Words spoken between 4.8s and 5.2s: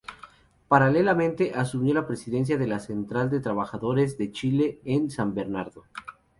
en